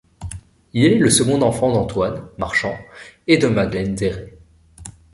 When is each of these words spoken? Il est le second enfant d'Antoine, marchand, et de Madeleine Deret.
Il 0.73 0.83
est 0.85 0.97
le 0.97 1.11
second 1.11 1.43
enfant 1.43 1.71
d'Antoine, 1.71 2.27
marchand, 2.39 2.75
et 3.27 3.37
de 3.37 3.45
Madeleine 3.45 3.93
Deret. 3.93 4.35